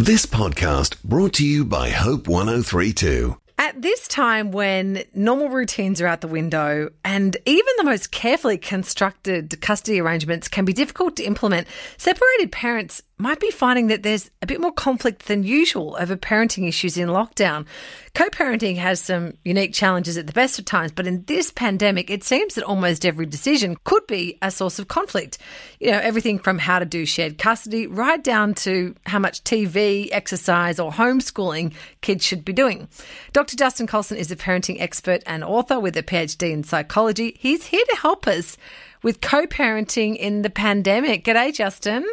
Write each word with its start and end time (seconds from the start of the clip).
This 0.00 0.26
podcast 0.26 1.02
brought 1.02 1.32
to 1.34 1.44
you 1.44 1.64
by 1.64 1.90
Hope 1.90 2.28
1032. 2.28 3.36
At 3.68 3.82
this 3.82 4.08
time, 4.08 4.50
when 4.50 5.04
normal 5.12 5.50
routines 5.50 6.00
are 6.00 6.06
out 6.06 6.22
the 6.22 6.26
window 6.26 6.88
and 7.04 7.36
even 7.44 7.70
the 7.76 7.84
most 7.84 8.10
carefully 8.10 8.56
constructed 8.56 9.60
custody 9.60 10.00
arrangements 10.00 10.48
can 10.48 10.64
be 10.64 10.72
difficult 10.72 11.16
to 11.16 11.24
implement, 11.24 11.68
separated 11.98 12.50
parents 12.50 13.02
might 13.18 13.40
be 13.40 13.50
finding 13.50 13.88
that 13.88 14.02
there's 14.04 14.30
a 14.42 14.46
bit 14.46 14.60
more 14.60 14.72
conflict 14.72 15.26
than 15.26 15.42
usual 15.42 15.96
over 15.98 16.16
parenting 16.16 16.68
issues 16.68 16.96
in 16.96 17.08
lockdown. 17.08 17.66
Co 18.14 18.28
parenting 18.28 18.76
has 18.76 19.00
some 19.00 19.34
unique 19.44 19.74
challenges 19.74 20.16
at 20.16 20.26
the 20.26 20.32
best 20.32 20.58
of 20.58 20.64
times, 20.64 20.92
but 20.92 21.06
in 21.06 21.24
this 21.24 21.50
pandemic, 21.50 22.10
it 22.10 22.24
seems 22.24 22.54
that 22.54 22.64
almost 22.64 23.04
every 23.04 23.26
decision 23.26 23.76
could 23.84 24.06
be 24.06 24.38
a 24.40 24.50
source 24.50 24.78
of 24.78 24.88
conflict. 24.88 25.38
You 25.80 25.90
know, 25.90 25.98
everything 25.98 26.38
from 26.38 26.58
how 26.58 26.78
to 26.78 26.84
do 26.84 27.04
shared 27.04 27.38
custody 27.38 27.86
right 27.86 28.22
down 28.22 28.54
to 28.54 28.94
how 29.04 29.18
much 29.18 29.42
TV, 29.44 30.08
exercise, 30.12 30.78
or 30.78 30.92
homeschooling 30.92 31.74
kids 32.00 32.24
should 32.24 32.44
be 32.44 32.52
doing. 32.52 32.88
Dr. 33.32 33.56
Justin 33.58 33.88
Coulson 33.88 34.16
is 34.16 34.30
a 34.30 34.36
parenting 34.36 34.80
expert 34.80 35.22
and 35.26 35.42
author 35.42 35.80
with 35.80 35.96
a 35.96 36.02
PhD 36.02 36.52
in 36.52 36.62
psychology. 36.62 37.36
He's 37.40 37.66
here 37.66 37.84
to 37.90 37.96
help 37.96 38.28
us 38.28 38.56
with 39.02 39.20
co 39.20 39.46
parenting 39.46 40.16
in 40.16 40.42
the 40.42 40.50
pandemic. 40.50 41.24
G'day, 41.24 41.52
Justin. 41.52 42.06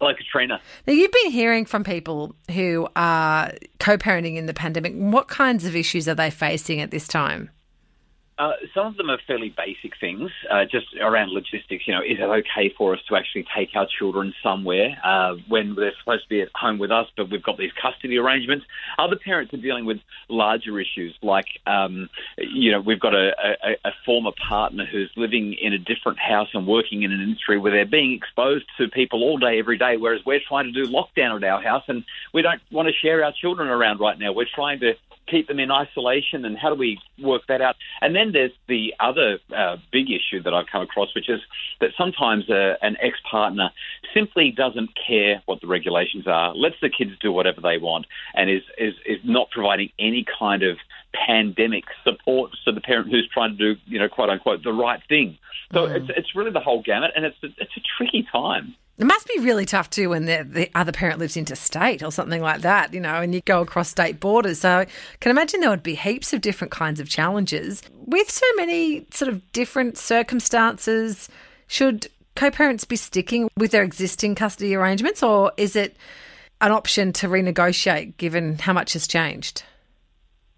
Hello, 0.00 0.14
Katrina. 0.14 0.60
Now, 0.86 0.94
you've 0.94 1.12
been 1.12 1.30
hearing 1.30 1.66
from 1.66 1.84
people 1.84 2.34
who 2.50 2.88
are 2.96 3.52
co 3.78 3.98
parenting 3.98 4.36
in 4.36 4.46
the 4.46 4.54
pandemic. 4.54 4.94
What 4.94 5.28
kinds 5.28 5.66
of 5.66 5.76
issues 5.76 6.08
are 6.08 6.14
they 6.14 6.30
facing 6.30 6.80
at 6.80 6.90
this 6.90 7.06
time? 7.06 7.50
Uh, 8.36 8.52
some 8.74 8.86
of 8.86 8.96
them 8.96 9.10
are 9.10 9.18
fairly 9.28 9.54
basic 9.56 9.98
things, 10.00 10.30
uh, 10.50 10.64
just 10.64 10.86
around 11.00 11.30
logistics. 11.30 11.86
You 11.86 11.94
know, 11.94 12.00
is 12.00 12.18
it 12.18 12.22
okay 12.22 12.74
for 12.76 12.92
us 12.94 13.00
to 13.08 13.14
actually 13.14 13.46
take 13.56 13.70
our 13.76 13.86
children 13.86 14.34
somewhere 14.42 14.96
uh, 15.04 15.34
when 15.46 15.76
they're 15.76 15.92
supposed 16.00 16.24
to 16.24 16.28
be 16.28 16.40
at 16.40 16.48
home 16.52 16.78
with 16.78 16.90
us, 16.90 17.06
but 17.16 17.30
we've 17.30 17.42
got 17.42 17.58
these 17.58 17.70
custody 17.80 18.18
arrangements? 18.18 18.66
Other 18.98 19.14
parents 19.16 19.54
are 19.54 19.58
dealing 19.58 19.84
with 19.84 19.98
larger 20.28 20.80
issues, 20.80 21.14
like 21.22 21.46
um, 21.66 22.08
you 22.36 22.72
know, 22.72 22.80
we've 22.80 22.98
got 22.98 23.14
a, 23.14 23.30
a, 23.62 23.88
a 23.88 23.92
former 24.04 24.32
partner 24.48 24.84
who's 24.84 25.12
living 25.16 25.54
in 25.60 25.72
a 25.72 25.78
different 25.78 26.18
house 26.18 26.48
and 26.54 26.66
working 26.66 27.02
in 27.02 27.12
an 27.12 27.20
industry 27.20 27.56
where 27.56 27.70
they're 27.70 27.86
being 27.86 28.12
exposed 28.12 28.64
to 28.78 28.88
people 28.88 29.22
all 29.22 29.38
day, 29.38 29.60
every 29.60 29.78
day, 29.78 29.96
whereas 29.96 30.20
we're 30.26 30.40
trying 30.48 30.64
to 30.64 30.72
do 30.72 30.90
lockdown 30.90 31.36
at 31.36 31.44
our 31.44 31.62
house 31.62 31.84
and 31.86 32.04
we 32.32 32.42
don't 32.42 32.60
want 32.72 32.88
to 32.88 32.94
share 32.94 33.24
our 33.24 33.32
children 33.32 33.68
around 33.68 34.00
right 34.00 34.18
now. 34.18 34.32
We're 34.32 34.46
trying 34.52 34.80
to 34.80 34.94
keep 35.26 35.48
them 35.48 35.58
in 35.58 35.70
isolation, 35.70 36.44
and 36.44 36.56
how 36.58 36.68
do 36.68 36.74
we 36.74 36.98
work 37.22 37.42
that 37.48 37.60
out? 37.60 37.76
And 38.00 38.14
then 38.14 38.32
there's 38.32 38.52
the 38.68 38.94
other 39.00 39.38
uh, 39.54 39.76
big 39.92 40.10
issue 40.10 40.42
that 40.42 40.54
I've 40.54 40.66
come 40.70 40.82
across, 40.82 41.14
which 41.14 41.28
is 41.28 41.40
that 41.80 41.90
sometimes 41.96 42.48
uh, 42.50 42.76
an 42.82 42.96
ex 43.00 43.18
partner 43.30 43.70
simply 44.12 44.50
doesn't 44.50 44.90
care 45.06 45.42
what 45.46 45.60
the 45.60 45.66
regulations 45.66 46.26
are, 46.26 46.54
lets 46.54 46.76
the 46.80 46.90
kids 46.90 47.12
do 47.20 47.32
whatever 47.32 47.60
they 47.60 47.78
want, 47.78 48.06
and 48.34 48.50
is, 48.50 48.62
is, 48.78 48.94
is 49.06 49.18
not 49.24 49.50
providing 49.50 49.90
any 49.98 50.24
kind 50.38 50.62
of 50.62 50.78
pandemic 51.26 51.84
support 52.02 52.50
to 52.64 52.72
the 52.72 52.80
parent 52.80 53.10
who's 53.10 53.28
trying 53.32 53.56
to 53.56 53.74
do, 53.74 53.80
you 53.86 53.98
know, 53.98 54.08
quote 54.08 54.30
unquote, 54.30 54.62
the 54.62 54.72
right 54.72 55.00
thing. 55.08 55.38
So 55.72 55.86
mm. 55.86 55.96
it's, 55.96 56.10
it's 56.16 56.34
really 56.34 56.50
the 56.50 56.60
whole 56.60 56.82
gamut, 56.82 57.12
and 57.16 57.24
it's, 57.24 57.36
it's 57.42 57.76
a 57.76 57.82
tricky 57.96 58.26
time. 58.30 58.74
It 58.96 59.06
must 59.06 59.26
be 59.26 59.40
really 59.40 59.64
tough 59.64 59.90
too 59.90 60.10
when 60.10 60.26
the, 60.26 60.46
the 60.48 60.70
other 60.74 60.92
parent 60.92 61.18
lives 61.18 61.36
interstate 61.36 62.02
or 62.02 62.12
something 62.12 62.40
like 62.40 62.60
that, 62.60 62.94
you 62.94 63.00
know, 63.00 63.14
and 63.14 63.34
you 63.34 63.40
go 63.40 63.60
across 63.60 63.88
state 63.88 64.20
borders. 64.20 64.60
So 64.60 64.80
I 64.80 64.86
can 65.18 65.30
imagine 65.30 65.60
there 65.60 65.70
would 65.70 65.82
be 65.82 65.96
heaps 65.96 66.32
of 66.32 66.40
different 66.40 66.70
kinds 66.70 67.00
of 67.00 67.08
challenges. 67.08 67.82
With 68.06 68.30
so 68.30 68.46
many 68.56 69.06
sort 69.10 69.32
of 69.32 69.52
different 69.52 69.98
circumstances, 69.98 71.28
should 71.66 72.06
co 72.36 72.52
parents 72.52 72.84
be 72.84 72.96
sticking 72.96 73.48
with 73.56 73.72
their 73.72 73.82
existing 73.82 74.36
custody 74.36 74.76
arrangements 74.76 75.22
or 75.24 75.52
is 75.56 75.74
it 75.74 75.96
an 76.60 76.70
option 76.70 77.12
to 77.14 77.28
renegotiate 77.28 78.16
given 78.16 78.58
how 78.58 78.72
much 78.72 78.92
has 78.92 79.08
changed? 79.08 79.64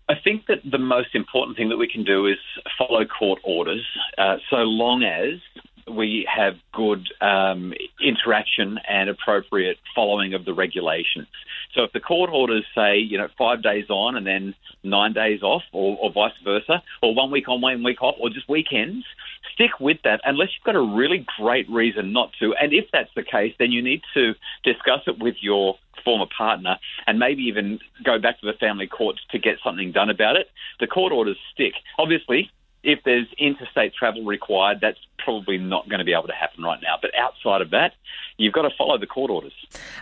I 0.08 0.14
think 0.22 0.46
that 0.46 0.58
the 0.70 0.78
most 0.78 1.14
important 1.14 1.56
thing 1.56 1.68
that 1.70 1.78
we 1.78 1.88
can 1.88 2.04
do 2.04 2.26
is 2.26 2.36
follow 2.78 3.04
court 3.06 3.40
orders, 3.42 3.84
uh, 4.18 4.36
so 4.50 4.58
long 4.58 5.02
as 5.02 5.40
we 5.88 6.26
have 6.34 6.54
good 6.72 7.06
um, 7.20 7.72
interaction 8.02 8.78
and 8.88 9.08
appropriate 9.08 9.78
following 9.94 10.34
of 10.34 10.44
the 10.44 10.52
regulations. 10.52 11.28
So 11.74 11.84
if 11.84 11.92
the 11.92 12.00
court 12.00 12.30
orders 12.32 12.64
say, 12.74 12.98
you 12.98 13.18
know, 13.18 13.28
five 13.38 13.62
days 13.62 13.86
on 13.88 14.16
and 14.16 14.26
then 14.26 14.54
nine 14.82 15.12
days 15.12 15.42
off, 15.42 15.62
or, 15.72 15.96
or 16.00 16.10
vice 16.12 16.32
versa, 16.42 16.82
or 17.02 17.14
one 17.14 17.30
week 17.30 17.48
on, 17.48 17.60
one 17.60 17.82
week 17.82 18.02
off, 18.02 18.16
or 18.20 18.30
just 18.30 18.48
weekends, 18.48 19.04
stick 19.52 19.78
with 19.80 19.98
that 20.04 20.20
unless 20.24 20.48
you've 20.54 20.64
got 20.64 20.76
a 20.76 20.96
really 20.96 21.24
great 21.38 21.68
reason 21.70 22.12
not 22.12 22.30
to. 22.40 22.54
And 22.54 22.72
if 22.72 22.86
that's 22.92 23.10
the 23.14 23.22
case, 23.22 23.54
then 23.58 23.72
you 23.72 23.82
need 23.82 24.02
to 24.14 24.34
discuss 24.64 25.02
it 25.06 25.18
with 25.18 25.36
your 25.40 25.76
former 26.04 26.26
partner 26.36 26.76
and 27.06 27.18
maybe 27.18 27.42
even 27.42 27.78
go 28.04 28.18
back 28.18 28.40
to 28.40 28.46
the 28.46 28.52
family 28.58 28.86
courts 28.86 29.20
to 29.30 29.38
get 29.38 29.58
something 29.62 29.92
done 29.92 30.10
about 30.10 30.36
it. 30.36 30.48
The 30.80 30.86
court 30.86 31.12
orders 31.12 31.38
stick. 31.52 31.74
Obviously, 31.98 32.50
if 32.86 33.00
there's 33.04 33.26
interstate 33.36 33.92
travel 33.94 34.24
required, 34.24 34.78
that's 34.80 34.98
probably 35.18 35.58
not 35.58 35.88
going 35.88 35.98
to 35.98 36.04
be 36.04 36.12
able 36.12 36.28
to 36.28 36.32
happen 36.32 36.62
right 36.62 36.78
now. 36.80 36.96
But 37.02 37.10
outside 37.18 37.60
of 37.60 37.70
that, 37.70 37.94
you've 38.38 38.52
got 38.52 38.62
to 38.62 38.70
follow 38.78 38.96
the 38.96 39.08
court 39.08 39.28
orders. 39.28 39.52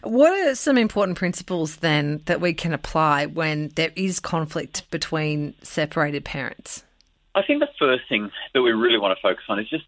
What 0.02 0.32
are 0.32 0.54
some 0.54 0.76
important 0.76 1.16
principles 1.16 1.76
then 1.76 2.20
that 2.26 2.42
we 2.42 2.52
can 2.52 2.74
apply 2.74 3.24
when 3.24 3.68
there 3.74 3.90
is 3.96 4.20
conflict 4.20 4.88
between 4.90 5.54
separated 5.62 6.26
parents? 6.26 6.84
I 7.34 7.42
think 7.42 7.60
the 7.60 7.68
first 7.78 8.02
thing 8.06 8.30
that 8.52 8.60
we 8.62 8.72
really 8.72 8.98
want 8.98 9.16
to 9.16 9.22
focus 9.22 9.44
on 9.48 9.58
is 9.58 9.68
just 9.68 9.86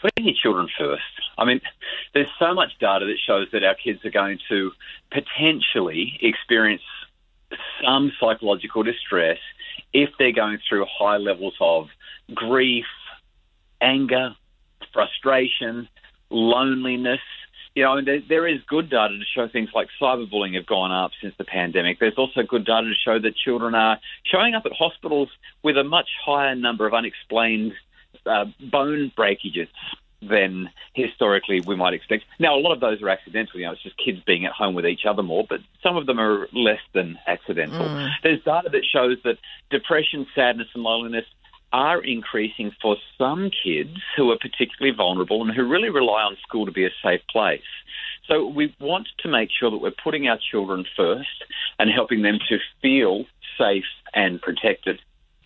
putting 0.00 0.24
your 0.24 0.36
children 0.40 0.68
first. 0.78 1.02
I 1.36 1.44
mean, 1.44 1.60
there's 2.14 2.30
so 2.38 2.54
much 2.54 2.70
data 2.78 3.04
that 3.04 3.18
shows 3.26 3.48
that 3.52 3.64
our 3.64 3.74
kids 3.74 4.04
are 4.04 4.10
going 4.10 4.38
to 4.48 4.70
potentially 5.10 6.18
experience 6.22 6.82
some 7.84 8.12
psychological 8.20 8.84
distress 8.84 9.38
if 9.92 10.10
they're 10.18 10.32
going 10.32 10.58
through 10.68 10.86
high 10.86 11.16
levels 11.16 11.54
of 11.60 11.88
grief, 12.34 12.86
anger, 13.80 14.34
frustration, 14.92 15.88
loneliness. 16.30 17.20
You 17.74 17.84
know, 17.84 18.02
there, 18.04 18.20
there 18.28 18.46
is 18.46 18.60
good 18.66 18.90
data 18.90 19.16
to 19.16 19.24
show 19.34 19.48
things 19.48 19.70
like 19.74 19.88
cyberbullying 20.00 20.54
have 20.56 20.66
gone 20.66 20.90
up 20.90 21.12
since 21.20 21.34
the 21.38 21.44
pandemic. 21.44 22.00
There's 22.00 22.18
also 22.18 22.42
good 22.42 22.64
data 22.64 22.88
to 22.88 22.94
show 22.94 23.18
that 23.20 23.36
children 23.36 23.74
are 23.74 23.98
showing 24.24 24.54
up 24.54 24.66
at 24.66 24.72
hospitals 24.72 25.28
with 25.62 25.76
a 25.76 25.84
much 25.84 26.08
higher 26.24 26.54
number 26.54 26.86
of 26.86 26.94
unexplained 26.94 27.72
uh, 28.26 28.46
bone 28.72 29.12
breakages 29.14 29.68
than 30.20 30.70
historically 30.94 31.60
we 31.60 31.76
might 31.76 31.94
expect. 31.94 32.24
Now, 32.38 32.56
a 32.56 32.60
lot 32.60 32.72
of 32.72 32.80
those 32.80 33.00
are 33.02 33.08
accidental. 33.08 33.60
You 33.60 33.66
know, 33.66 33.72
it's 33.72 33.82
just 33.82 33.96
kids 33.98 34.20
being 34.26 34.44
at 34.44 34.52
home 34.52 34.74
with 34.74 34.86
each 34.86 35.06
other 35.06 35.22
more, 35.22 35.44
but 35.48 35.60
some 35.82 35.96
of 35.96 36.06
them 36.06 36.18
are 36.18 36.48
less 36.52 36.80
than 36.92 37.18
accidental. 37.26 37.86
Mm. 37.86 38.10
There's 38.22 38.42
data 38.42 38.68
that 38.70 38.84
shows 38.84 39.18
that 39.24 39.38
depression, 39.70 40.26
sadness, 40.34 40.68
and 40.74 40.82
loneliness 40.82 41.24
are 41.72 42.02
increasing 42.02 42.72
for 42.80 42.96
some 43.18 43.50
kids 43.50 43.98
who 44.16 44.30
are 44.30 44.38
particularly 44.38 44.96
vulnerable 44.96 45.42
and 45.42 45.54
who 45.54 45.66
really 45.66 45.90
rely 45.90 46.22
on 46.22 46.36
school 46.46 46.66
to 46.66 46.72
be 46.72 46.86
a 46.86 46.90
safe 47.02 47.20
place. 47.30 47.60
So 48.26 48.46
we 48.46 48.74
want 48.80 49.08
to 49.20 49.28
make 49.28 49.50
sure 49.50 49.70
that 49.70 49.78
we're 49.78 49.90
putting 49.90 50.28
our 50.28 50.38
children 50.50 50.84
first 50.96 51.44
and 51.78 51.90
helping 51.90 52.22
them 52.22 52.38
to 52.48 52.58
feel 52.80 53.24
safe 53.58 53.84
and 54.14 54.40
protected. 54.40 55.00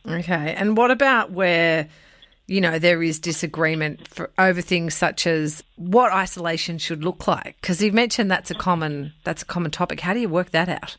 Okay. 0.06 0.54
And 0.54 0.76
what 0.76 0.90
about 0.90 1.30
where 1.30 1.88
you 2.46 2.60
know 2.60 2.78
there 2.78 3.02
is 3.02 3.18
disagreement 3.18 4.06
for, 4.08 4.30
over 4.38 4.60
things 4.60 4.94
such 4.94 5.26
as 5.26 5.62
what 5.76 6.12
isolation 6.12 6.78
should 6.78 7.04
look 7.04 7.26
like 7.26 7.56
because 7.60 7.82
you've 7.82 7.94
mentioned 7.94 8.30
that's 8.30 8.50
a 8.50 8.54
common 8.54 9.12
that's 9.24 9.42
a 9.42 9.46
common 9.46 9.70
topic 9.70 10.00
how 10.00 10.12
do 10.12 10.20
you 10.20 10.28
work 10.28 10.50
that 10.50 10.68
out 10.68 10.96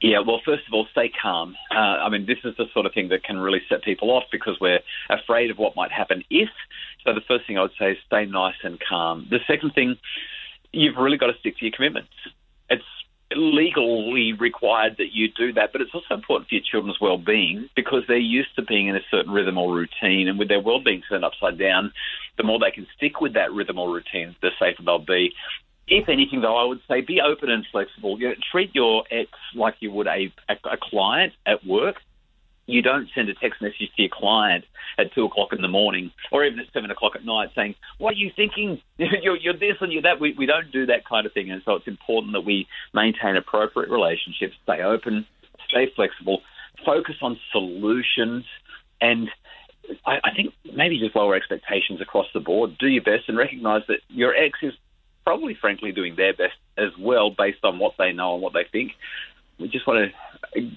yeah, 0.00 0.20
well, 0.20 0.40
first 0.44 0.66
of 0.66 0.72
all, 0.72 0.86
stay 0.92 1.10
calm. 1.10 1.56
Uh, 1.70 1.78
I 1.78 2.08
mean, 2.08 2.24
this 2.24 2.38
is 2.44 2.56
the 2.56 2.64
sort 2.72 2.86
of 2.86 2.94
thing 2.94 3.10
that 3.10 3.22
can 3.22 3.38
really 3.38 3.60
set 3.68 3.82
people 3.82 4.10
off 4.10 4.24
because 4.32 4.58
we're 4.58 4.80
afraid 5.10 5.50
of 5.50 5.58
what 5.58 5.76
might 5.76 5.92
happen 5.92 6.24
if. 6.30 6.48
So 7.04 7.12
the 7.12 7.20
first 7.20 7.46
thing 7.46 7.58
I 7.58 7.62
would 7.62 7.72
say 7.78 7.92
is 7.92 7.98
stay 8.06 8.24
nice 8.24 8.54
and 8.62 8.78
calm. 8.80 9.26
The 9.28 9.40
second 9.46 9.74
thing, 9.74 9.96
you've 10.72 10.96
really 10.96 11.18
got 11.18 11.26
to 11.26 11.38
stick 11.38 11.58
to 11.58 11.66
your 11.66 11.72
commitments. 11.72 12.12
It's 12.70 12.82
legally 13.32 14.32
required 14.32 14.96
that 14.98 15.12
you 15.12 15.28
do 15.28 15.52
that, 15.52 15.72
but 15.72 15.80
it's 15.80 15.94
also 15.94 16.14
important 16.14 16.48
for 16.48 16.54
your 16.56 16.64
children's 16.68 17.00
well-being 17.00 17.68
because 17.76 18.02
they're 18.08 18.16
used 18.16 18.54
to 18.56 18.62
being 18.62 18.88
in 18.88 18.96
a 18.96 19.00
certain 19.10 19.32
rhythm 19.32 19.56
or 19.58 19.72
routine, 19.72 20.28
and 20.28 20.38
with 20.38 20.48
their 20.48 20.60
well-being 20.60 21.02
turned 21.08 21.24
upside 21.24 21.58
down, 21.58 21.92
the 22.36 22.42
more 22.42 22.58
they 22.58 22.70
can 22.70 22.86
stick 22.96 23.20
with 23.20 23.34
that 23.34 23.52
rhythm 23.52 23.78
or 23.78 23.92
routine, 23.92 24.34
the 24.42 24.50
safer 24.58 24.82
they'll 24.82 24.98
be. 24.98 25.32
If 25.86 26.08
anything, 26.08 26.40
though, 26.40 26.56
I 26.56 26.64
would 26.64 26.80
say 26.88 27.00
be 27.00 27.20
open 27.20 27.50
and 27.50 27.66
flexible. 27.70 28.18
You 28.20 28.28
know, 28.28 28.34
treat 28.50 28.74
your 28.74 29.04
ex 29.10 29.30
like 29.54 29.74
you 29.80 29.90
would 29.90 30.06
a, 30.06 30.32
a, 30.48 30.54
a 30.64 30.76
client 30.80 31.32
at 31.46 31.66
work 31.66 31.96
you 32.70 32.82
don't 32.82 33.08
send 33.14 33.28
a 33.28 33.34
text 33.34 33.60
message 33.60 33.90
to 33.96 34.02
your 34.02 34.10
client 34.12 34.64
at 34.98 35.12
two 35.14 35.24
o'clock 35.24 35.52
in 35.52 35.62
the 35.62 35.68
morning 35.68 36.10
or 36.32 36.44
even 36.44 36.58
at 36.58 36.66
seven 36.72 36.90
o'clock 36.90 37.12
at 37.14 37.24
night 37.24 37.50
saying, 37.54 37.74
"What 37.98 38.14
are 38.14 38.18
you 38.18 38.30
thinking? 38.34 38.80
you're, 38.98 39.36
you're, 39.36 39.58
this 39.58 39.76
and 39.80 39.92
you're 39.92 40.02
that." 40.02 40.20
We, 40.20 40.34
we 40.36 40.46
don't 40.46 40.70
do 40.72 40.86
that 40.86 41.06
kind 41.08 41.26
of 41.26 41.32
thing, 41.32 41.50
and 41.50 41.62
so 41.64 41.74
it's 41.74 41.88
important 41.88 42.32
that 42.34 42.42
we 42.42 42.66
maintain 42.94 43.36
appropriate 43.36 43.90
relationships, 43.90 44.54
stay 44.62 44.82
open, 44.82 45.26
stay 45.68 45.90
flexible, 45.94 46.42
focus 46.84 47.16
on 47.22 47.38
solutions, 47.52 48.44
and 49.00 49.28
I, 50.06 50.18
I 50.24 50.34
think 50.34 50.54
maybe 50.74 50.98
just 50.98 51.16
lower 51.16 51.34
expectations 51.34 52.00
across 52.00 52.26
the 52.32 52.40
board. 52.40 52.76
Do 52.78 52.86
your 52.86 53.02
best 53.02 53.28
and 53.28 53.36
recognise 53.36 53.82
that 53.88 54.00
your 54.08 54.34
ex 54.34 54.58
is 54.62 54.74
probably, 55.24 55.56
frankly, 55.60 55.92
doing 55.92 56.16
their 56.16 56.32
best 56.32 56.56
as 56.76 56.90
well 56.98 57.30
based 57.30 57.64
on 57.64 57.78
what 57.78 57.94
they 57.98 58.12
know 58.12 58.34
and 58.34 58.42
what 58.42 58.52
they 58.52 58.64
think. 58.70 58.92
We 59.58 59.68
just 59.68 59.86
want 59.86 60.10
to 60.10 60.29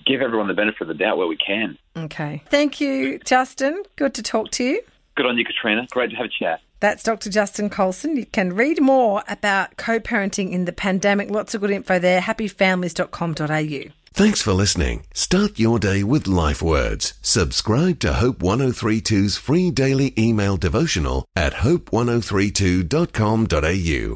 give 0.05 0.21
everyone 0.21 0.47
the 0.47 0.53
benefit 0.53 0.81
of 0.81 0.87
the 0.87 0.93
doubt 0.93 1.17
where 1.17 1.27
we 1.27 1.37
can. 1.37 1.77
Okay. 1.95 2.43
Thank 2.47 2.81
you, 2.81 3.19
Justin. 3.19 3.83
Good 3.95 4.13
to 4.15 4.23
talk 4.23 4.51
to 4.51 4.63
you. 4.63 4.81
Good 5.15 5.25
on 5.25 5.37
you, 5.37 5.45
Katrina. 5.45 5.87
Great 5.91 6.09
to 6.11 6.15
have 6.15 6.25
a 6.25 6.29
chat. 6.29 6.61
That's 6.79 7.03
Dr. 7.03 7.29
Justin 7.29 7.69
Coulson. 7.69 8.17
You 8.17 8.25
can 8.25 8.53
read 8.53 8.81
more 8.81 9.23
about 9.29 9.77
co 9.77 9.99
parenting 9.99 10.51
in 10.51 10.65
the 10.65 10.73
pandemic. 10.73 11.29
Lots 11.29 11.55
of 11.55 11.61
good 11.61 11.71
info 11.71 11.99
there. 11.99 12.19
Happyfamilies.com.au. 12.19 13.91
Thanks 14.13 14.41
for 14.43 14.53
listening. 14.53 15.05
Start 15.13 15.57
your 15.57 15.79
day 15.79 16.03
with 16.03 16.27
life 16.27 16.61
words. 16.61 17.13
Subscribe 17.21 17.99
to 18.01 18.13
Hope 18.13 18.39
1032's 18.39 19.37
free 19.37 19.71
daily 19.71 20.13
email 20.17 20.57
devotional 20.57 21.25
at 21.35 21.53
hope1032.com.au. 21.53 24.11